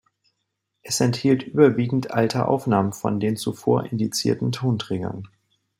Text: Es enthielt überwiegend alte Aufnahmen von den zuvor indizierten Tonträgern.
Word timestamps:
Es 0.81 0.99
enthielt 0.99 1.43
überwiegend 1.43 2.09
alte 2.09 2.47
Aufnahmen 2.47 2.91
von 2.91 3.19
den 3.19 3.37
zuvor 3.37 3.83
indizierten 3.83 4.51
Tonträgern. 4.51 5.27